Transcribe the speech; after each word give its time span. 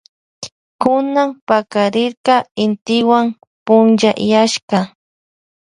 Kunan 0.81 1.29
pakarirka 1.47 2.35
intiwan 2.63 3.25
punchayashka. 3.65 4.77